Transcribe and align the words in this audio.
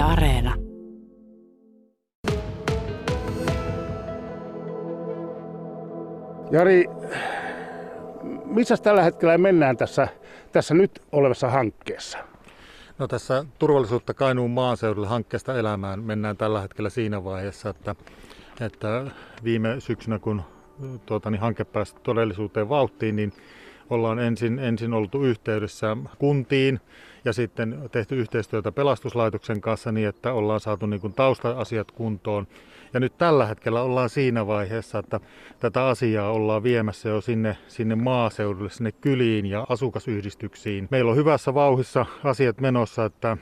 Yle 0.00 0.08
Areena. 0.08 0.54
Jari, 6.50 6.84
missä 8.44 8.76
tällä 8.76 9.02
hetkellä 9.02 9.38
mennään 9.38 9.76
tässä, 9.76 10.08
tässä 10.52 10.74
nyt 10.74 11.02
olevassa 11.12 11.50
hankkeessa? 11.50 12.18
No 12.98 13.08
tässä 13.08 13.44
turvallisuutta 13.58 14.14
Kainuun 14.14 14.50
maaseudulle 14.50 15.06
hankkeesta 15.06 15.58
elämään 15.58 16.02
mennään 16.02 16.36
tällä 16.36 16.60
hetkellä 16.60 16.90
siinä 16.90 17.24
vaiheessa, 17.24 17.70
että, 17.70 17.94
että 18.60 19.04
viime 19.44 19.76
syksynä 19.78 20.18
kun 20.18 20.42
tuota, 21.06 21.30
niin 21.30 21.40
hanke 21.40 21.64
pääsi 21.64 21.94
todellisuuteen 22.02 22.68
vauhtiin, 22.68 23.16
niin 23.16 23.32
ollaan 23.90 24.18
ensin, 24.18 24.58
ensin 24.58 24.92
oltu 24.92 25.24
yhteydessä 25.24 25.96
kuntiin 26.18 26.80
ja 27.24 27.32
sitten 27.32 27.88
tehty 27.92 28.16
yhteistyötä 28.16 28.72
pelastuslaitoksen 28.72 29.60
kanssa 29.60 29.92
niin, 29.92 30.08
että 30.08 30.32
ollaan 30.32 30.60
saatu 30.60 30.86
niin 30.86 31.00
kuin 31.00 31.12
tausta-asiat 31.12 31.90
kuntoon. 31.90 32.46
Ja 32.94 33.00
nyt 33.00 33.18
tällä 33.18 33.46
hetkellä 33.46 33.82
ollaan 33.82 34.10
siinä 34.10 34.46
vaiheessa, 34.46 34.98
että 34.98 35.20
tätä 35.60 35.86
asiaa 35.86 36.30
ollaan 36.30 36.62
viemässä 36.62 37.08
jo 37.08 37.20
sinne, 37.20 37.56
sinne 37.68 37.94
maaseudulle, 37.94 38.70
sinne 38.70 38.92
kyliin 38.92 39.46
ja 39.46 39.66
asukasyhdistyksiin. 39.68 40.88
Meillä 40.90 41.10
on 41.10 41.16
hyvässä 41.16 41.54
vauhissa 41.54 42.06
asiat 42.24 42.60
menossa, 42.60 43.04
että 43.04 43.36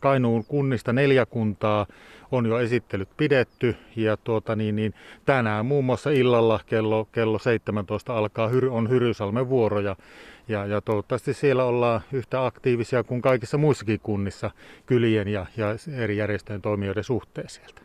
Kainuun 0.00 0.44
kunnista 0.44 0.92
neljä 0.92 1.26
kuntaa 1.26 1.86
on 2.32 2.46
jo 2.46 2.58
esittelyt 2.58 3.08
pidetty 3.16 3.76
ja 3.96 4.16
tuota 4.16 4.56
niin, 4.56 4.76
niin 4.76 4.94
tänään 5.24 5.66
muun 5.66 5.84
muassa 5.84 6.10
illalla 6.10 6.60
kello, 6.66 7.08
kello 7.12 7.38
17 7.38 8.18
alkaa 8.18 8.50
on 8.70 8.90
Hyrysalmen 8.90 9.48
vuoro 9.48 9.80
ja, 9.80 9.96
ja, 10.48 10.66
ja 10.66 10.80
toivottavasti 10.80 11.34
siellä 11.34 11.64
ollaan 11.64 12.00
yhtä 12.12 12.46
aktiivisia 12.46 13.04
kuin 13.04 13.22
kaikissa 13.22 13.58
muissakin 13.58 14.00
kunnissa 14.00 14.50
kylien 14.86 15.28
ja, 15.28 15.46
ja 15.56 15.66
eri 15.96 16.16
järjestöjen 16.16 16.62
toimijoiden 16.62 17.04
suhteen 17.04 17.48
sieltä. 17.48 17.82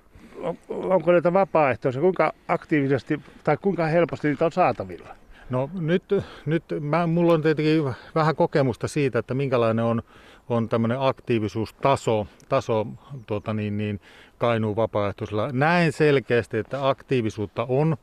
Onko 0.70 1.12
näitä 1.12 1.34
vapaaehtoisia, 1.34 2.02
kuinka 2.02 2.34
aktiivisesti 2.48 3.22
tai 3.44 3.58
kuinka 3.58 3.86
helposti 3.86 4.28
niitä 4.28 4.46
on 4.46 4.52
saatavilla? 4.52 5.16
No 5.50 5.70
nyt, 5.80 6.04
nyt 6.46 6.64
mä, 6.80 7.08
mulla 7.08 7.34
on 7.34 7.42
tietenkin 7.42 7.84
vähän 8.16 8.36
kokemusta 8.36 8.88
siitä, 8.88 9.20
että 9.20 9.34
minkälainen 9.34 9.86
on, 9.86 10.02
on 10.50 10.70
tämmöinen 10.70 11.02
aktiivisuustaso 11.02 12.28
taso, 12.50 12.88
tuota 13.28 13.54
niin, 13.54 13.78
niin, 13.78 14.00
Kainuun 14.38 14.76
vapaaehtoisella. 14.76 15.50
Näen 15.52 15.92
selkeästi, 15.92 16.58
että 16.58 16.90
aktiivisuutta 16.90 17.66
on 17.70 17.98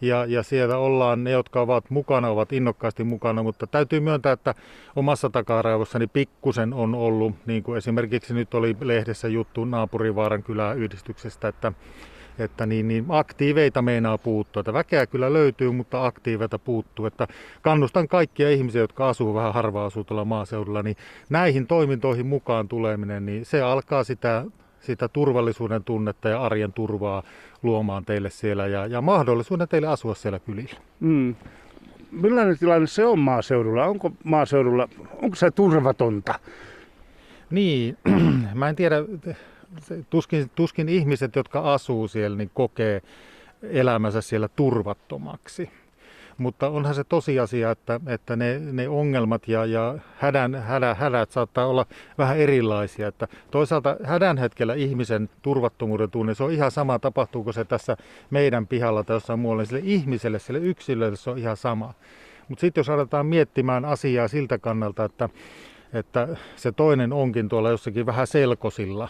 ja, 0.00 0.24
ja 0.24 0.42
siellä 0.42 0.76
ollaan, 0.76 1.24
ne 1.24 1.30
jotka 1.30 1.60
ovat 1.60 1.90
mukana, 1.90 2.28
ovat 2.28 2.52
innokkaasti 2.52 3.04
mukana, 3.04 3.42
mutta 3.42 3.66
täytyy 3.66 4.00
myöntää, 4.00 4.32
että 4.32 4.54
omassa 4.96 5.30
takaraivossani 5.30 6.06
pikkusen 6.06 6.74
on 6.74 6.94
ollut, 6.94 7.34
niin 7.46 7.62
kuin 7.62 7.78
esimerkiksi 7.78 8.34
nyt 8.34 8.54
oli 8.54 8.76
lehdessä 8.80 9.28
juttu 9.28 9.64
Naapurivaaran 9.64 10.42
kyläyhdistyksestä, 10.42 11.48
että 11.48 11.72
että 12.40 12.66
niin, 12.66 12.88
niin 12.88 13.04
aktiiveita 13.08 13.82
meinaa 13.82 14.18
puuttua. 14.18 14.60
Että 14.60 14.72
väkeä 14.72 15.06
kyllä 15.06 15.32
löytyy, 15.32 15.70
mutta 15.70 16.06
aktiiveita 16.06 16.58
puuttuu. 16.58 17.06
Että 17.06 17.26
kannustan 17.62 18.08
kaikkia 18.08 18.50
ihmisiä, 18.50 18.80
jotka 18.80 19.08
asuu 19.08 19.34
vähän 19.34 19.54
harvaa 19.54 19.86
asutulla 19.86 20.24
maaseudulla, 20.24 20.82
niin 20.82 20.96
näihin 21.30 21.66
toimintoihin 21.66 22.26
mukaan 22.26 22.68
tuleminen, 22.68 23.26
niin 23.26 23.44
se 23.44 23.62
alkaa 23.62 24.04
sitä 24.04 24.44
sitä 24.80 25.08
turvallisuuden 25.08 25.84
tunnetta 25.84 26.28
ja 26.28 26.42
arjen 26.42 26.72
turvaa 26.72 27.22
luomaan 27.62 28.04
teille 28.04 28.30
siellä 28.30 28.66
ja, 28.66 28.86
ja 28.86 29.00
mahdollisuuden 29.00 29.68
teille 29.68 29.88
asua 29.88 30.14
siellä 30.14 30.38
kylillä. 30.38 30.76
Mm. 31.00 31.34
Millainen 32.10 32.58
tilanne 32.58 32.86
se 32.86 33.04
on 33.04 33.18
maaseudulla? 33.18 33.86
Onko 33.86 34.12
maaseudulla, 34.24 34.88
onko 35.22 35.36
se 35.36 35.50
turvatonta? 35.50 36.34
Niin, 37.50 37.98
mä 38.54 38.68
en 38.68 38.76
tiedä, 38.76 38.96
tuskin, 40.10 40.50
tuskin 40.54 40.88
ihmiset, 40.88 41.36
jotka 41.36 41.74
asuu 41.74 42.08
siellä, 42.08 42.36
niin 42.36 42.50
kokee 42.54 43.02
elämänsä 43.62 44.20
siellä 44.20 44.48
turvattomaksi. 44.48 45.70
Mutta 46.38 46.68
onhan 46.68 46.94
se 46.94 47.04
tosiasia, 47.04 47.70
että, 47.70 48.00
että 48.06 48.36
ne, 48.36 48.58
ne 48.58 48.88
ongelmat 48.88 49.48
ja, 49.48 49.66
ja 49.66 49.98
hädän, 50.16 50.54
hädä, 50.54 50.94
hädät 50.94 51.30
saattaa 51.30 51.66
olla 51.66 51.86
vähän 52.18 52.38
erilaisia. 52.38 53.08
Että 53.08 53.28
toisaalta 53.50 53.96
hädän 54.04 54.38
hetkellä 54.38 54.74
ihmisen 54.74 55.30
turvattomuuden 55.42 56.10
tunne, 56.10 56.34
se 56.34 56.44
on 56.44 56.52
ihan 56.52 56.70
sama, 56.70 56.98
tapahtuuko 56.98 57.52
se 57.52 57.64
tässä 57.64 57.96
meidän 58.30 58.66
pihalla 58.66 59.04
tai 59.04 59.16
jossain 59.16 59.38
muualla. 59.38 59.64
Sille 59.64 59.82
ihmiselle, 59.84 60.38
sille 60.38 60.58
yksilölle 60.58 61.16
se 61.16 61.30
on 61.30 61.38
ihan 61.38 61.56
sama. 61.56 61.94
Mutta 62.48 62.60
sitten 62.60 62.80
jos 62.80 62.88
aletaan 62.90 63.26
miettimään 63.26 63.84
asiaa 63.84 64.28
siltä 64.28 64.58
kannalta, 64.58 65.04
että, 65.04 65.28
että 65.92 66.28
se 66.56 66.72
toinen 66.72 67.12
onkin 67.12 67.48
tuolla 67.48 67.70
jossakin 67.70 68.06
vähän 68.06 68.26
selkosilla, 68.26 69.08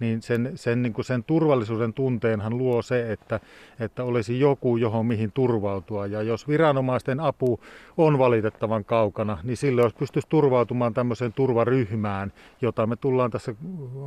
niin 0.00 0.22
sen, 0.22 0.52
sen, 0.54 0.82
niin 0.82 0.92
kuin 0.92 1.04
sen 1.04 1.24
turvallisuuden 1.24 1.92
tunteenhan 1.92 2.58
luo 2.58 2.82
se, 2.82 3.12
että, 3.12 3.40
että 3.80 4.04
olisi 4.04 4.40
joku, 4.40 4.76
johon 4.76 5.06
mihin 5.06 5.32
turvautua. 5.32 6.06
Ja 6.06 6.22
jos 6.22 6.48
viranomaisten 6.48 7.20
apu 7.20 7.60
on 7.96 8.18
valitettavan 8.18 8.84
kaukana, 8.84 9.38
niin 9.42 9.56
silloin 9.56 9.84
jos 9.84 9.94
pystyisi 9.94 10.28
turvautumaan 10.28 10.94
tämmöiseen 10.94 11.32
turvaryhmään, 11.32 12.32
jota 12.62 12.86
me 12.86 12.96
tullaan 12.96 13.30
tässä 13.30 13.54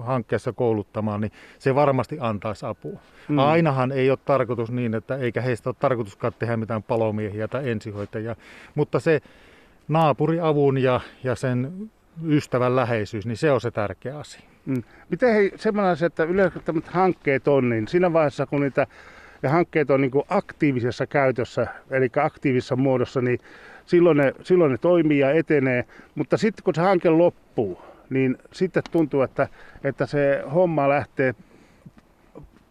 hankkeessa 0.01 0.53
kouluttamaan, 0.53 1.21
niin 1.21 1.31
se 1.59 1.75
varmasti 1.75 2.17
antaisi 2.19 2.65
apua. 2.65 2.99
Mm. 3.27 3.39
Ainahan 3.39 3.91
ei 3.91 4.09
ole 4.09 4.19
tarkoitus 4.25 4.71
niin, 4.71 4.93
että 4.93 5.15
eikä 5.15 5.41
heistä 5.41 5.69
ole 5.69 5.75
tarkoituskaan 5.79 6.33
tehdä 6.39 6.57
mitään 6.57 6.83
palomiehiä 6.83 7.47
tai 7.47 7.69
ensihoitajia, 7.69 8.35
mutta 8.75 8.99
se 8.99 9.21
naapuriavun 9.87 10.77
ja, 10.77 11.01
ja 11.23 11.35
sen 11.35 11.91
ystävän 12.27 12.75
läheisyys, 12.75 13.25
niin 13.25 13.37
se 13.37 13.51
on 13.51 13.61
se 13.61 13.71
tärkeä 13.71 14.19
asia. 14.19 14.41
Mm. 14.65 14.83
Miten 15.09 15.33
hei, 15.33 15.51
semmoinen 15.55 16.05
että 16.05 16.23
yleensä 16.23 16.59
tämmöiset 16.59 16.93
hankkeet 16.93 17.47
on, 17.47 17.69
niin 17.69 17.87
siinä 17.87 18.13
vaiheessa 18.13 18.45
kun 18.45 18.61
niitä 18.61 18.87
ja 19.43 19.49
hankkeet 19.49 19.89
on 19.89 20.01
niin 20.01 20.11
aktiivisessa 20.29 21.07
käytössä, 21.07 21.67
eli 21.91 22.09
aktiivisessa 22.23 22.75
muodossa, 22.75 23.21
niin 23.21 23.39
silloin 23.85 24.17
ne, 24.17 24.33
silloin 24.41 24.71
ne 24.71 24.77
toimii 24.77 25.19
ja 25.19 25.31
etenee. 25.31 25.85
Mutta 26.15 26.37
sitten 26.37 26.63
kun 26.63 26.75
se 26.75 26.81
hanke 26.81 27.09
loppuu, 27.09 27.81
niin 28.09 28.37
sitten 28.51 28.83
tuntuu, 28.91 29.21
että, 29.21 29.47
että 29.83 30.05
se 30.05 30.43
homma 30.53 30.89
lähtee 30.89 31.35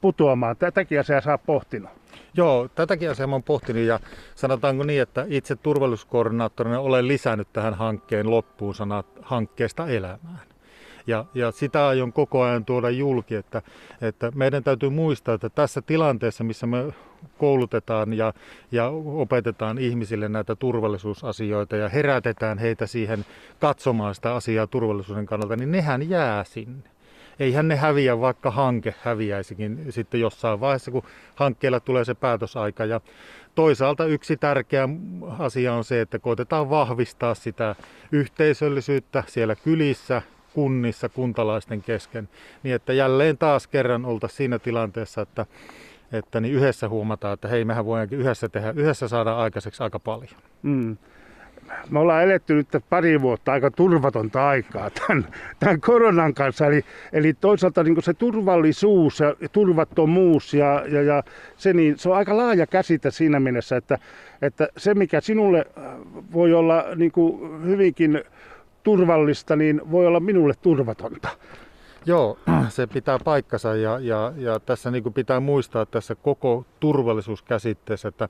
putoamaan. 0.01 0.57
Tätäkin 0.57 1.01
asiaa 1.01 1.21
saa 1.21 1.39
pohtinut. 1.39 1.91
Joo, 2.37 2.69
tätäkin 2.75 3.11
asiaa 3.11 3.29
olen 3.29 3.43
pohtinut 3.43 3.83
ja 3.83 4.01
sanotaanko 4.35 4.85
niin, 4.85 5.03
että 5.03 5.27
itse 5.29 5.57
turvallisuuskoordinaattorina 5.57 6.81
olen 6.81 7.09
lisännyt 7.09 7.49
tähän 7.53 7.75
hankkeen 7.75 8.31
loppuun 8.31 8.75
sanat 8.75 9.07
hankkeesta 9.23 9.89
elämään. 9.89 10.41
Ja, 11.07 11.25
ja 11.35 11.51
sitä 11.51 11.87
aion 11.87 12.13
koko 12.13 12.43
ajan 12.43 12.65
tuoda 12.65 12.91
julki, 12.91 13.35
että, 13.35 13.63
että 14.01 14.33
meidän 14.35 14.65
täytyy 14.65 14.91
muistaa, 14.91 15.35
että 15.35 15.49
tässä 15.51 15.83
tilanteessa, 15.83 16.45
missä 16.45 16.67
me 16.67 16.93
koulutetaan 17.39 18.13
ja, 18.13 18.33
ja 18.73 18.89
opetetaan 19.05 19.79
ihmisille 19.79 20.29
näitä 20.29 20.57
turvallisuusasioita 20.57 21.77
ja 21.77 21.89
herätetään 21.89 22.59
heitä 22.59 22.87
siihen 22.87 23.25
katsomaan 23.61 24.15
sitä 24.15 24.35
asiaa 24.35 24.67
turvallisuuden 24.67 25.27
kannalta, 25.27 25.57
niin 25.57 25.73
nehän 25.73 26.11
jää 26.11 26.45
sinne. 26.45 26.91
Eihän 27.41 27.69
ne 27.69 27.77
häviä, 27.77 28.21
vaikka 28.21 28.51
hanke 28.51 28.95
häviäisikin 29.03 29.87
sitten 29.91 30.21
jossain 30.21 30.61
vaiheessa, 30.61 30.91
kun 30.91 31.03
hankkeella 31.35 31.81
tulee 31.81 32.05
se 32.05 32.15
päätösaika. 32.15 32.85
Ja 32.85 33.01
toisaalta 33.55 34.07
yksi 34.07 34.37
tärkeä 34.37 34.89
asia 35.39 35.75
on 35.75 35.85
se, 35.85 36.01
että 36.01 36.19
koitetaan 36.19 36.71
vahvistaa 36.71 37.35
sitä 37.35 37.75
yhteisöllisyyttä 38.13 39.25
siellä 39.27 39.57
kylissä, 39.57 40.23
kunnissa 40.55 41.09
kuntalaisten 41.09 41.83
kesken, 41.83 42.29
niin 42.63 42.75
että 42.75 42.93
jälleen 42.93 43.39
taas 43.39 43.67
kerran 43.67 44.05
oltaisiin 44.05 44.37
siinä 44.37 44.59
tilanteessa, 44.59 45.21
että, 45.23 45.47
että 46.13 46.41
niin 46.41 46.55
yhdessä 46.55 46.89
huomataan, 46.89 47.35
että 47.35 47.49
hei, 47.49 47.65
mehän 47.65 47.85
voidaankin 47.85 48.19
yhdessä 48.19 48.49
tehdä, 48.49 48.71
yhdessä 48.77 49.09
saada 49.09 49.37
aikaiseksi 49.37 49.83
aika 49.83 49.99
paljon. 49.99 50.31
Mm. 50.63 50.97
Me 51.91 51.99
ollaan 51.99 52.23
eletty 52.23 52.55
nyt 52.55 52.69
pari 52.91 53.23
vuotta 53.23 53.53
aika 53.53 53.71
turvatonta 53.71 54.49
aikaa 54.49 54.91
tämän, 54.91 55.27
tämän 55.61 55.81
koronan 55.81 56.35
kanssa. 56.35 56.67
Eli, 56.67 56.85
eli 57.13 57.35
toisaalta 57.35 57.83
niin 57.83 58.03
se 58.03 58.15
turvallisuus 58.15 59.21
ja 59.21 59.49
turvattomuus 59.53 60.55
ja, 60.55 60.85
ja, 60.89 61.03
ja 61.03 61.23
se, 61.57 61.73
niin, 61.73 61.99
se 61.99 62.09
on 62.09 62.17
aika 62.17 62.37
laaja 62.37 62.67
käsite 62.67 63.11
siinä 63.11 63.41
mielessä, 63.41 63.77
että, 63.77 63.99
että 64.43 64.69
se 64.77 64.95
mikä 64.95 65.21
sinulle 65.21 65.67
voi 66.33 66.55
olla 66.55 66.85
niin 66.97 67.13
hyvinkin 67.65 68.25
turvallista, 68.83 69.57
niin 69.57 69.81
voi 69.91 70.07
olla 70.07 70.21
minulle 70.21 70.55
turvatonta. 70.63 71.29
Joo, 72.07 72.39
se 72.69 72.87
pitää 72.87 73.19
paikkansa 73.25 73.77
ja, 73.77 73.99
ja, 73.99 74.33
ja 74.37 74.61
tässä 74.61 74.91
niin 74.91 75.03
kuin 75.03 75.13
pitää 75.13 75.41
muistaa 75.41 75.87
tässä 75.87 76.15
koko 76.15 76.65
turvallisuuskäsitteessä, 76.81 78.09
että 78.09 78.29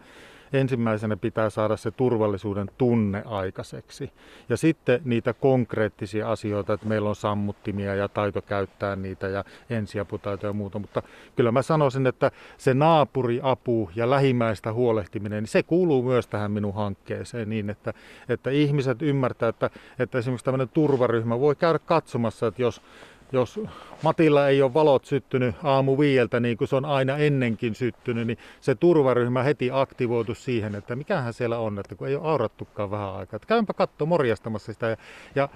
ensimmäisenä 0.53 1.17
pitää 1.17 1.51
saada 1.51 1.77
se 1.77 1.91
turvallisuuden 1.91 2.71
tunne 2.79 3.23
aikaiseksi. 3.27 4.13
Ja 4.49 4.57
sitten 4.57 5.01
niitä 5.05 5.33
konkreettisia 5.33 6.31
asioita, 6.31 6.73
että 6.73 6.87
meillä 6.87 7.09
on 7.09 7.17
sammuttimia 7.17 7.95
ja 7.95 8.09
taito 8.09 8.43
käyttää 8.43 8.97
niitä 8.97 9.29
ja 9.29 9.45
ensiaputaitoja 9.71 10.49
ja 10.49 10.53
muuta. 10.53 10.79
Mutta 10.79 11.03
kyllä 11.37 11.53
mä 11.53 11.63
sanoisin, 11.63 12.07
että 12.07 12.31
se 12.59 12.75
naapuriapu 12.75 13.91
ja 13.97 14.11
lähimmäistä 14.11 14.73
huolehtiminen, 14.73 15.43
niin 15.43 15.49
se 15.49 15.63
kuuluu 15.63 16.03
myös 16.03 16.27
tähän 16.27 16.53
minun 16.53 16.75
hankkeeseen 16.75 17.49
niin, 17.49 17.71
että, 17.71 17.93
että 18.29 18.51
ihmiset 18.51 19.03
ymmärtää, 19.03 19.49
että, 19.49 19.71
että 19.99 20.19
esimerkiksi 20.19 20.45
tämmöinen 20.45 20.69
turvaryhmä 20.69 21.41
voi 21.41 21.57
käydä 21.57 21.79
katsomassa, 21.79 22.47
että 22.47 22.63
jos 22.63 22.83
jos 23.33 23.61
Matilla 24.03 24.49
ei 24.49 24.63
ole 24.63 24.75
valot 24.75 25.05
syttynyt 25.05 25.55
aamu 25.63 25.99
viieltä 25.99 26.41
niin 26.41 26.57
kuin 26.57 26.69
se 26.69 26.77
on 26.77 26.85
aina 26.85 27.17
ennenkin 27.17 27.75
syttynyt, 27.75 28.27
niin 28.27 28.39
se 28.61 28.75
turvaryhmä 28.75 29.43
heti 29.43 29.71
aktivoitu 29.73 30.35
siihen, 30.35 30.75
että 30.75 30.97
mikähän 30.97 31.33
siellä 31.33 31.59
on, 31.59 31.79
että 31.79 31.95
kun 31.95 32.09
ei 32.09 32.17
ole 32.17 32.29
aurattukaan 32.29 32.91
vähän 32.91 33.15
aikaa. 33.15 33.37
Että 33.37 33.49
käympä 33.49 33.73
katto 33.73 34.07
morjastamassa 34.07 34.73
sitä 34.73 34.87
ja, 34.87 34.97
ja 35.35 35.49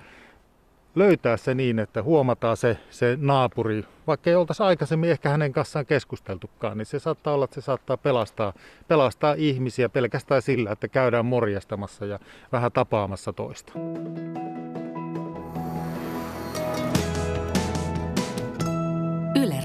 löytää 0.94 1.36
se 1.36 1.54
niin, 1.54 1.78
että 1.78 2.02
huomataan 2.02 2.56
se, 2.56 2.78
se 2.90 3.18
naapuri, 3.20 3.84
vaikka 4.06 4.30
ei 4.30 4.36
oltaisi 4.36 4.62
aikaisemmin 4.62 5.10
ehkä 5.10 5.28
hänen 5.28 5.52
kanssaan 5.52 5.86
keskusteltukaan, 5.86 6.78
niin 6.78 6.86
se 6.86 6.98
saattaa 6.98 7.34
olla, 7.34 7.44
että 7.44 7.54
se 7.54 7.64
saattaa 7.64 7.96
pelastaa, 7.96 8.52
pelastaa 8.88 9.34
ihmisiä 9.34 9.88
pelkästään 9.88 10.42
sillä, 10.42 10.72
että 10.72 10.88
käydään 10.88 11.26
morjastamassa 11.26 12.06
ja 12.06 12.18
vähän 12.52 12.72
tapaamassa 12.72 13.32
toista. 13.32 13.72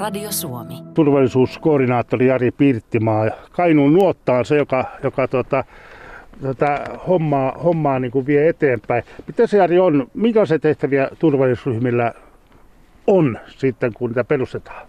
Radio 0.01 0.31
Suomi. 0.31 0.73
Turvallisuuskoordinaattori 0.93 2.27
Jari 2.27 2.51
Pirttimaa. 2.51 3.29
Kainuun 3.51 3.93
nuotta 3.93 4.33
on 4.33 4.45
se, 4.45 4.57
joka, 4.57 4.85
joka 5.03 5.27
tota, 5.27 5.63
tätä 6.41 6.85
hommaa, 7.07 7.51
hommaa 7.51 7.99
niin 7.99 8.11
kuin 8.11 8.25
vie 8.25 8.49
eteenpäin. 8.49 9.03
Mitä 9.27 9.47
se 9.47 9.57
Jari 9.57 9.79
on, 9.79 10.07
minkälaisia 10.13 10.59
tehtäviä 10.59 11.09
turvallisuusryhmillä 11.19 12.13
on 13.07 13.39
sitten, 13.47 13.93
kun 13.93 14.09
niitä 14.09 14.23
perustetaan? 14.23 14.87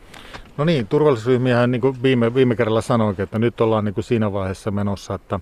No 0.57 0.65
niin, 0.65 0.87
turvallisuusryhmiähän 0.87 1.71
niin 1.71 1.81
kuin 1.81 2.03
viime, 2.03 2.35
viime 2.35 2.57
kerralla 2.57 2.81
sanoinkin, 2.81 3.23
että 3.23 3.39
nyt 3.39 3.61
ollaan 3.61 3.85
niin 3.85 3.95
kuin 3.95 4.05
siinä 4.05 4.33
vaiheessa 4.33 4.71
menossa, 4.71 5.15
että, 5.15 5.41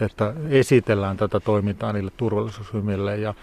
että 0.00 0.34
esitellään 0.50 1.16
tätä 1.16 1.40
toimintaa 1.40 1.92
niille 1.92 2.10
turvallisuusryhmille. 2.16 3.16
Ja 3.16 3.34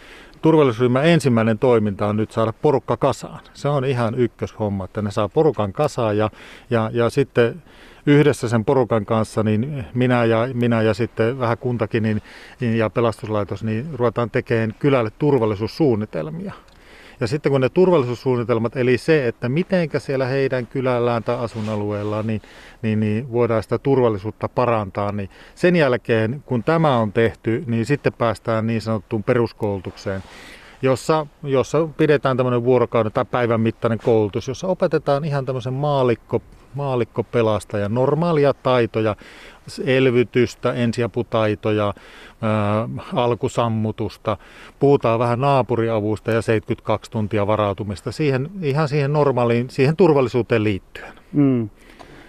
turvallisuusryhmän 0.42 1.06
ensimmäinen 1.06 1.60
toiminta 1.60 2.07
on 2.07 2.18
nyt 2.18 2.31
saada 2.31 2.54
porukka 2.54 2.98
kasaan. 2.98 3.39
Se 3.54 3.68
on 3.68 3.86
ihan 3.86 4.15
ykköshomma, 4.15 4.86
että 4.86 5.01
ne 5.01 5.12
saa 5.12 5.30
porukan 5.30 5.74
kasaan 5.74 6.18
ja, 6.18 6.30
ja, 6.69 6.89
ja 6.94 7.10
sitten 7.10 7.63
yhdessä 8.06 8.50
sen 8.50 8.65
porukan 8.65 9.06
kanssa, 9.06 9.44
niin 9.44 9.86
minä 9.94 10.25
ja, 10.25 10.50
minä 10.54 10.81
ja 10.81 10.94
sitten 10.94 11.39
vähän 11.39 11.57
kuntakin 11.57 12.04
niin, 12.04 12.21
ja 12.77 12.89
pelastuslaitos, 12.89 13.63
niin 13.63 13.86
ruvetaan 13.94 14.30
tekemään 14.30 14.75
kylälle 14.80 15.12
turvallisuussuunnitelmia. 15.19 16.54
Ja 17.23 17.27
sitten 17.27 17.51
kun 17.51 17.61
ne 17.61 17.69
turvallisuussuunnitelmat, 17.69 18.75
eli 18.75 18.97
se, 18.97 19.27
että 19.27 19.49
mitenkä 19.49 19.99
siellä 19.99 20.25
heidän 20.25 20.67
kylällään 20.67 21.23
tai 21.23 21.35
asuinalueellaan, 21.35 22.27
niin, 22.27 22.41
niin, 22.81 22.99
niin 22.99 23.31
voidaan 23.31 23.63
sitä 23.63 23.77
turvallisuutta 23.77 24.47
parantaa, 24.47 25.11
niin 25.11 25.29
sen 25.55 25.75
jälkeen 25.75 26.43
kun 26.45 26.63
tämä 26.63 26.97
on 26.97 27.13
tehty, 27.13 27.63
niin 27.67 27.85
sitten 27.85 28.13
päästään 28.13 28.67
niin 28.67 28.81
sanottuun 28.81 29.23
peruskoulutukseen 29.23 30.23
jossa, 30.81 31.27
jossa 31.43 31.87
pidetään 31.97 32.37
tämmöinen 32.37 32.63
vuorokauden 32.63 33.11
tai 33.11 33.25
päivän 33.25 33.61
mittainen 33.61 33.99
koulutus, 33.99 34.47
jossa 34.47 34.67
opetetaan 34.67 35.25
ihan 35.25 35.45
tämmöisen 35.45 35.73
maalikko, 35.73 36.41
maalikkopelastaja, 36.75 37.89
normaalia 37.89 38.53
taitoja, 38.53 39.15
elvytystä, 39.85 40.73
ensiaputaitoja, 40.73 41.93
ää, 42.41 42.89
alkusammutusta, 43.13 44.37
puhutaan 44.79 45.19
vähän 45.19 45.39
naapuriavusta 45.39 46.31
ja 46.31 46.41
72 46.41 47.11
tuntia 47.11 47.47
varautumista 47.47 48.11
siihen, 48.11 48.49
ihan 48.61 48.87
siihen 48.87 49.13
normaaliin, 49.13 49.69
siihen 49.69 49.95
turvallisuuteen 49.95 50.63
liittyen. 50.63 51.13
Mm. 51.33 51.69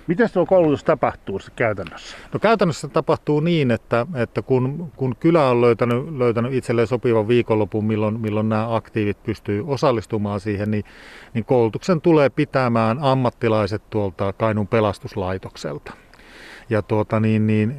Miten 0.06 0.29
tuo 0.33 0.47
koulutus 0.47 0.85
tapahtuu 0.85 1.41
käytännössä? 1.56 2.17
No 2.33 2.41
käytännössä 2.41 2.89
tapahtuu 2.89 3.41
niin, 3.41 3.71
että, 3.71 4.06
että 4.15 4.43
kun, 4.43 4.93
kun 4.97 5.17
kylä 5.21 5.49
on 5.49 5.61
löytänyt, 5.61 6.19
löytänyt 6.19 6.53
itselleen 6.53 6.87
sopivan 6.87 7.29
viikonlopun, 7.29 7.85
milloin, 7.85 8.21
milloin 8.21 8.49
nämä 8.49 8.75
aktiivit 8.75 9.23
pystyy 9.23 9.65
osallistumaan 9.67 10.41
siihen, 10.41 10.71
niin, 10.71 10.85
niin 11.35 11.45
koulutuksen 11.45 12.01
tulee 12.01 12.31
pitämään 12.31 12.99
ammattilaiset 13.01 13.83
tuolta 13.91 14.33
Kainun 14.33 14.69
pelastuslaitokselta. 14.69 15.93
Ja 16.71 16.83
tuota, 16.83 17.21
niin, 17.21 17.47
niin, 17.47 17.77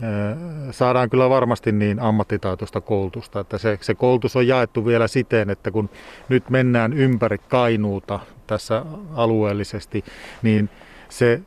saadaan 0.72 1.10
kyllä 1.10 1.30
varmasti 1.30 1.72
niin 1.72 2.00
ammattitaitoista 2.00 2.82
koulutusta, 2.82 3.40
että 3.40 3.58
se, 3.58 3.78
se 3.82 3.96
koulutus 3.96 4.36
on 4.36 4.48
jaettu 4.48 4.86
vielä 4.86 5.08
siten, 5.08 5.50
että 5.50 5.72
kun 5.72 5.90
nyt 6.30 6.50
mennään 6.50 6.94
ympäri 6.94 7.38
Kainuuta 7.38 8.20
tässä 8.48 8.86
alueellisesti, 9.16 10.04
niin 10.44 10.70
se 11.10 11.42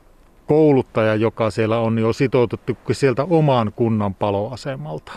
kouluttaja, 0.49 1.15
joka 1.15 1.50
siellä 1.50 1.79
on, 1.79 2.05
on 2.05 2.15
sitoutettu 2.15 2.77
sieltä 2.93 3.25
oman 3.31 3.73
kunnan 3.77 4.15
paloasemalta. 4.15 5.12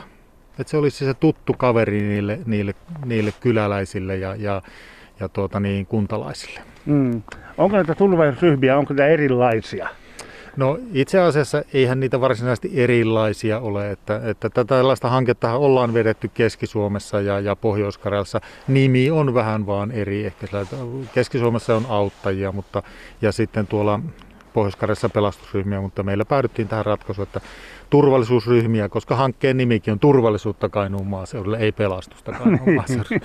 Et 0.60 0.68
se 0.68 0.78
olisi 0.78 1.06
se 1.06 1.14
tuttu 1.14 1.54
kaveri 1.54 2.02
niille, 2.02 2.40
niille, 2.46 2.76
niille 3.06 3.34
kyläläisille 3.40 4.18
ja, 4.18 4.36
ja, 4.36 4.62
ja 5.20 5.30
tuota 5.30 5.60
niin, 5.60 5.86
kuntalaisille. 5.86 6.60
Mm. 6.86 7.22
Onko 7.58 7.76
näitä 7.76 7.96
turvallisuusryhmiä, 7.96 8.78
onko 8.78 8.94
näitä 8.94 9.14
erilaisia? 9.14 9.90
No 10.58 10.80
itse 10.94 11.20
asiassa 11.20 11.64
eihän 11.74 12.00
niitä 12.00 12.22
varsinaisesti 12.22 12.72
erilaisia 12.74 13.60
ole, 13.60 13.92
että, 13.92 14.22
että 14.24 14.66
tällaista 14.66 15.10
hanketta 15.10 15.54
ollaan 15.54 15.94
vedetty 15.94 16.32
Keski-Suomessa 16.34 17.22
ja, 17.22 17.40
ja 17.40 17.56
Pohjois-Karjalassa. 17.56 18.42
Nimi 18.68 19.12
on 19.12 19.34
vähän 19.34 19.66
vaan 19.66 19.92
eri, 19.92 20.26
ehkä 20.26 20.48
Keski-Suomessa 21.14 21.76
on 21.76 21.86
auttajia, 21.90 22.52
mutta 22.52 22.84
ja 23.22 23.32
sitten 23.32 23.68
tuolla 23.68 24.00
pohjois 24.54 24.78
pelastusryhmiä, 25.14 25.82
mutta 25.82 26.04
meillä 26.04 26.26
päädyttiin 26.26 26.68
tähän 26.68 26.86
ratkaisuun, 26.86 27.28
että 27.28 27.42
turvallisuusryhmiä, 27.90 28.90
koska 28.90 29.16
hankkeen 29.16 29.58
nimikin 29.58 29.92
on 29.92 30.00
turvallisuutta 30.00 30.70
Kainuun 30.70 31.08
maaseudulle, 31.08 31.58
ei 31.58 31.72
pelastusta 31.72 32.32
Kainuun 32.32 32.76
maaseudulle. 32.76 33.22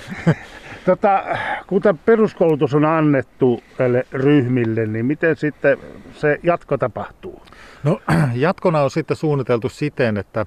tota, 0.85 1.25
kun 1.67 1.83
tämä 1.83 1.99
peruskoulutus 2.05 2.75
on 2.75 2.85
annettu 2.85 3.63
näille 3.79 4.07
ryhmille, 4.13 4.87
niin 4.87 5.07
miten 5.07 5.37
sitten 5.37 5.79
se 6.13 6.41
jatko 6.43 6.79
tapahtuu? 6.79 7.43
No 7.85 8.01
jatkona 8.35 8.83
on 8.83 8.91
sitten 8.91 9.17
suunniteltu 9.17 9.69
siten, 9.69 10.17
että, 10.17 10.47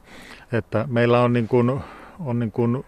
että 0.52 0.86
meillä 0.90 1.22
on, 1.22 1.34
niin 1.34 1.48
kuin, 1.48 1.80
on 2.20 2.40
niin 2.40 2.52
kuin 2.52 2.86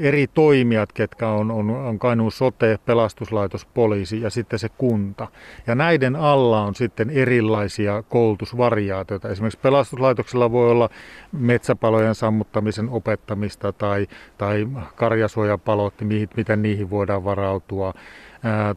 eri 0.00 0.26
toimijat, 0.26 0.92
ketkä 0.92 1.28
on, 1.28 1.50
on, 1.50 1.70
on 1.70 1.98
Kainuun 1.98 2.32
sote, 2.32 2.78
pelastuslaitos, 2.86 3.66
poliisi 3.66 4.20
ja 4.20 4.30
sitten 4.30 4.58
se 4.58 4.68
kunta. 4.68 5.28
Ja 5.66 5.74
näiden 5.74 6.16
alla 6.16 6.62
on 6.62 6.74
sitten 6.74 7.10
erilaisia 7.10 8.02
koulutusvariaatioita. 8.02 9.28
Esimerkiksi 9.28 9.60
pelastuslaitoksella 9.62 10.52
voi 10.52 10.70
olla 10.70 10.90
metsäpalojen 11.32 12.14
sammuttamisen 12.14 12.88
opettamista 12.88 13.72
tai, 13.72 14.06
tai 14.38 14.68
karjasuojapalot, 14.96 15.94
miten 16.36 16.62
niihin 16.62 16.90
voidaan 16.90 17.24
varautua 17.24 17.94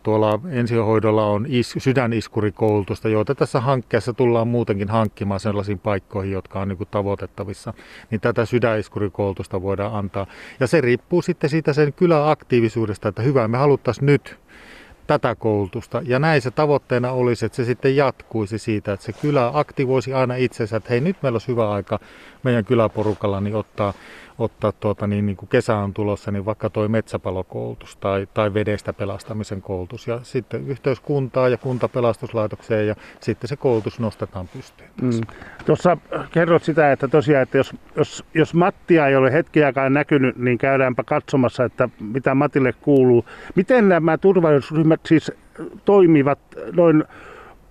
tuolla 0.03 0.39
ensihoidolla 0.49 1.25
on 1.25 1.45
is, 1.49 1.75
sydäniskurikoulutusta, 1.77 3.09
joita 3.09 3.35
tässä 3.35 3.59
hankkeessa 3.59 4.13
tullaan 4.13 4.47
muutenkin 4.47 4.89
hankkimaan 4.89 5.39
sellaisiin 5.39 5.79
paikkoihin, 5.79 6.31
jotka 6.31 6.59
on 6.59 6.67
niin 6.67 6.87
tavoitettavissa. 6.91 7.73
Niin 8.11 8.21
tätä 8.21 8.45
sydäniskurikoulutusta 8.45 9.61
voidaan 9.61 9.95
antaa. 9.95 10.27
Ja 10.59 10.67
se 10.67 10.81
riippuu 10.81 11.21
sitten 11.21 11.49
siitä 11.49 11.73
sen 11.73 11.93
kyläaktiivisuudesta, 11.93 13.09
että 13.09 13.21
hyvä, 13.21 13.47
me 13.47 13.57
haluttaisiin 13.57 14.05
nyt 14.05 14.39
tätä 15.07 15.35
koulutusta. 15.35 16.01
Ja 16.05 16.19
näin 16.19 16.41
se 16.41 16.51
tavoitteena 16.51 17.11
olisi, 17.11 17.45
että 17.45 17.55
se 17.55 17.65
sitten 17.65 17.95
jatkuisi 17.95 18.57
siitä, 18.57 18.93
että 18.93 19.05
se 19.05 19.13
kylä 19.13 19.51
aktivoisi 19.53 20.13
aina 20.13 20.35
itsensä, 20.35 20.77
että 20.77 20.89
hei 20.89 21.01
nyt 21.01 21.17
meillä 21.23 21.35
olisi 21.35 21.47
hyvä 21.47 21.71
aika 21.71 21.99
meidän 22.43 22.65
kyläporukalla 22.65 23.41
niin 23.41 23.55
ottaa 23.55 23.93
ottaa 24.39 24.71
tuota, 24.71 25.07
niin, 25.07 25.25
niin 25.25 25.37
kuin 25.37 25.49
kesä 25.49 25.75
on 25.77 25.93
tulossa, 25.93 26.31
niin 26.31 26.45
vaikka 26.45 26.69
toi 26.69 26.87
metsäpalokoulutus 26.87 27.95
tai, 27.95 28.27
tai 28.33 28.53
vedestä 28.53 28.93
pelastamisen 28.93 29.61
koulutus 29.61 30.07
ja 30.07 30.19
sitten 30.23 30.67
yhteyskuntaa 30.67 31.49
ja 31.49 31.57
kuntapelastuslaitokseen 31.57 32.87
ja 32.87 32.95
sitten 33.19 33.47
se 33.47 33.55
koulutus 33.55 33.99
nostetaan 33.99 34.47
pystyyn. 34.47 34.89
Mm. 35.01 35.11
Tuossa 35.65 35.97
kerrot 36.31 36.63
sitä, 36.63 36.91
että 36.91 37.07
tosiaan, 37.07 37.43
että 37.43 37.57
jos, 37.57 37.75
jos, 37.95 38.23
jos 38.33 38.53
Mattia 38.53 39.07
ei 39.07 39.15
ole 39.15 39.31
hetkeäkään 39.31 39.93
näkynyt, 39.93 40.37
niin 40.37 40.57
käydäänpä 40.57 41.03
katsomassa, 41.03 41.63
että 41.63 41.89
mitä 41.99 42.35
Matille 42.35 42.73
kuuluu. 42.81 43.25
Miten 43.55 43.89
nämä 43.89 44.17
turvallisuusryhmät 44.17 44.99
siis 45.05 45.31
toimivat 45.85 46.39
noin 46.75 47.03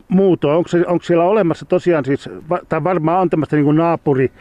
muutoin? 0.08 0.56
Onko, 0.56 0.68
onko 0.86 1.04
siellä 1.04 1.24
olemassa 1.24 1.64
tosiaan 1.64 2.04
siis, 2.04 2.30
tai 2.68 2.84
varmaan 2.84 3.20
on 3.20 3.30
tämmöistä 3.30 3.56
niin 3.56 3.76
naapuri, 3.76 4.32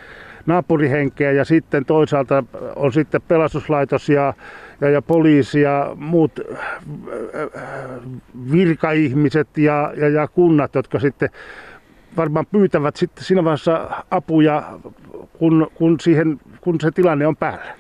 naapurihenkeä 0.47 1.31
ja 1.31 1.45
sitten 1.45 1.85
toisaalta 1.85 2.43
on 2.75 2.93
sitten 2.93 3.21
pelastuslaitos 3.21 4.09
ja, 4.09 4.33
ja, 4.81 4.89
ja 4.89 5.01
poliisi 5.01 5.61
ja 5.61 5.91
muut 5.95 6.31
äh, 6.51 6.67
virkaihmiset 8.51 9.57
ja, 9.57 9.93
ja, 9.97 10.09
ja 10.09 10.27
kunnat, 10.27 10.75
jotka 10.75 10.99
sitten 10.99 11.29
varmaan 12.17 12.45
pyytävät 12.45 12.95
sitten 12.95 13.23
siinä 13.23 13.43
vaiheessa 13.43 13.89
apuja, 14.11 14.63
kun, 15.39 15.71
kun, 15.75 15.99
siihen, 15.99 16.39
kun 16.61 16.81
se 16.81 16.91
tilanne 16.91 17.27
on 17.27 17.35
päällä. 17.35 17.75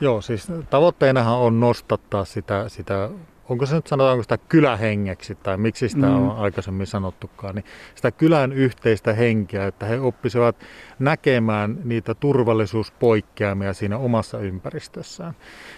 Joo, 0.00 0.20
siis 0.20 0.52
tavoitteenahan 0.70 1.38
on 1.38 1.60
nostattaa 1.60 2.24
sitä, 2.24 2.68
sitä 2.68 3.10
onko 3.48 3.66
se 3.66 3.74
nyt 3.74 3.86
sanotaanko 3.86 4.22
sitä 4.22 4.38
kylähengeksi 4.38 5.34
tai 5.34 5.56
miksi 5.56 5.88
sitä 5.88 6.06
mm. 6.06 6.14
on 6.14 6.36
aikaisemmin 6.36 6.86
sanottukaan, 6.86 7.54
niin 7.54 7.64
sitä 7.94 8.10
kylän 8.10 8.52
yhteistä 8.52 9.12
henkeä, 9.12 9.66
että 9.66 9.86
he 9.86 10.00
oppisivat 10.00 10.56
näkemään 10.98 11.78
niitä 11.84 12.14
turvallisuuspoikkeamia 12.14 13.72
siinä 13.72 13.98
omassa 13.98 14.38
ympäristössään. 14.38 15.34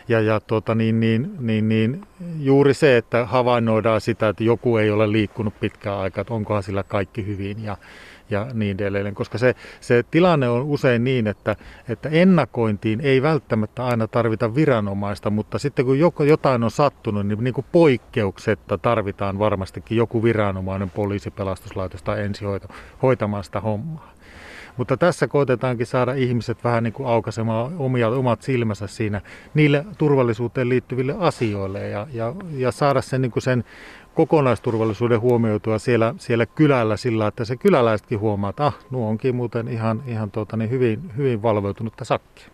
Ja, 0.09 0.21
ja 0.21 0.41
tuota, 0.41 0.75
niin, 0.75 1.01
niin, 1.01 1.37
niin, 1.39 1.69
niin, 1.69 2.03
juuri 2.39 2.75
se, 2.75 2.97
että 2.97 3.25
havainnoidaan 3.25 4.01
sitä, 4.01 4.29
että 4.29 4.45
joku 4.45 4.77
ei 4.77 4.91
ole 4.91 5.13
liikkunut 5.13 5.61
pitkään 5.61 5.99
aikaa, 5.99 6.21
että 6.21 6.35
onkohan 6.35 6.63
sillä 6.63 6.83
kaikki 6.83 7.27
hyvin 7.27 7.65
ja, 7.65 7.77
ja 8.31 8.47
niin 8.55 8.77
edelleen. 8.81 9.15
Koska 9.15 9.39
se, 9.39 9.55
se 9.81 10.05
tilanne 10.11 10.49
on 10.49 10.63
usein 10.63 11.05
niin, 11.05 11.27
että, 11.27 11.57
että 11.89 12.09
ennakointiin 12.09 13.01
ei 13.01 13.23
välttämättä 13.23 13.85
aina 13.85 14.09
tarvita 14.09 14.55
viranomaista, 14.55 15.31
mutta 15.31 15.59
sitten 15.59 15.85
kun 15.85 15.99
joko, 15.99 16.25
jotain 16.25 16.65
on 16.65 16.71
sattunut, 16.71 17.27
niin, 17.27 17.45
niin 17.45 17.55
kuin 17.55 17.67
poikkeuksetta 17.73 18.79
tarvitaan 18.79 19.39
varmastikin 19.39 19.97
joku 19.97 20.23
viranomainen, 20.23 20.91
poliisi, 20.91 21.31
pelastuslaitos 21.31 22.03
tai 22.03 22.23
ensihoito 22.23 22.69
hoitamaan 23.03 23.45
sitä 23.45 23.61
hommaa. 23.61 24.20
Mutta 24.77 24.97
tässä 24.97 25.29
koetetaankin 25.29 25.87
saada 25.87 26.13
ihmiset 26.13 26.65
vähän 26.65 26.85
niin 26.85 26.93
kuin 26.93 27.09
aukaisemaan 27.09 27.73
omia, 27.79 28.09
omat 28.09 28.43
silmänsä 28.43 28.87
siinä 28.87 29.21
niille 29.55 29.85
turvallisuuteen 29.99 30.69
liittyville 30.69 31.15
asioille 31.19 31.89
ja, 31.89 32.07
ja, 32.13 32.35
ja 32.57 32.73
saada 32.73 33.03
sen, 33.03 33.23
niin 33.23 33.33
kuin 33.33 33.43
sen 33.43 33.65
kokonaisturvallisuuden 34.15 35.21
huomioitua 35.21 35.79
siellä, 35.79 36.15
siellä 36.19 36.47
kylällä 36.47 36.97
sillä, 36.97 37.27
että 37.27 37.45
se 37.45 37.57
kyläläisetkin 37.57 38.21
huomaa, 38.21 38.51
että 38.51 38.67
ah, 38.67 38.79
nuo 38.91 39.09
onkin 39.09 39.35
muuten 39.37 39.69
ihan, 39.69 40.03
ihan 40.07 40.31
tuota, 40.31 40.57
niin 40.57 40.71
hyvin, 40.71 41.01
hyvin 41.17 41.43
valveutunutta 41.43 42.05
sakkia. 42.05 42.47